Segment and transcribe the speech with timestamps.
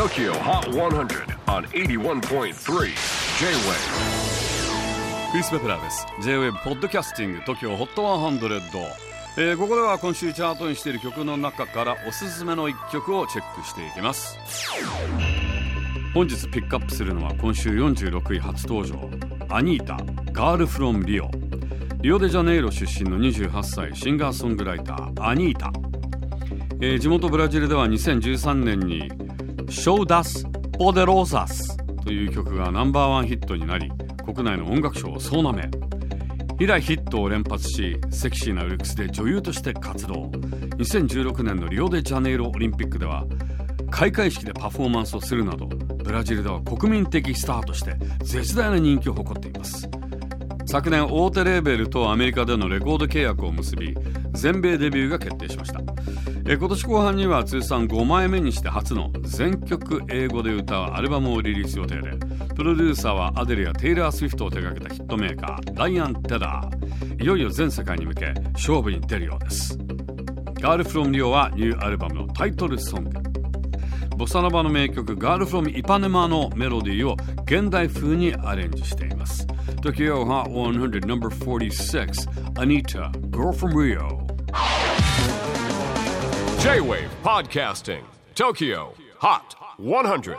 [0.00, 2.54] TOKYO HOT 100 on 81.3 J-WAVE
[5.30, 6.06] クリス・ベプラーです。
[6.22, 8.80] J-WAVE ポッドキャスティング TOKYO HOT 100、
[9.36, 14.38] えー、ここでは今週チャートにしている曲の中からおすすめの一曲をチェックしていきます。
[16.14, 18.98] 本日ピックアップするのは今週46位初登場。
[19.50, 19.98] アニータ
[20.32, 21.28] ガールフロムリオ
[22.00, 25.70] リオデジャネイロ出身の28歳シンガーソングライターアニータ、
[26.80, 29.10] えー、地元ブラジルでは2013年に
[29.70, 30.44] 「ショーダス・
[30.76, 33.90] ポデローサス」という曲がナンバーワンヒットになり
[34.24, 35.70] 国内の音楽賞を総なめ。
[36.58, 40.30] 以来ヒットを連発しセクシーなルックスで女優として活動。
[40.76, 43.24] 2016年のリオデジャネイロオリンピックでは
[43.90, 49.88] 開会式でパフォーマンスをするなどブラジルでは国民的スターとして絶大な人気を誇っています。
[50.70, 53.92] 昨年大手レーベルとアメリカでのレコード契約を結び
[54.34, 55.80] 全米デビューが決定しました。
[56.46, 62.12] え今年後半には通算5枚目にして初の全曲英語で歌うアルバムをリリース予定で
[62.54, 67.20] プロデューサーはアデルやテイラー・スウィフトを手掛けたヒットメーカーライアン・テダー。
[67.20, 69.76] いよいよ全世界に向け勝負に出るようです。
[70.60, 73.29] ガールフロムリオはニューアルバムのタイトルソング。
[74.19, 79.45] ボサノバの名曲ガールフロムイパネマのメロディーを現代風にアレンジしています
[79.81, 84.25] Tokyo Hot 100 number 46 Anita Girl from Rio
[86.59, 88.03] J-Wave Podcasting
[88.33, 90.37] TOKYO HOT 100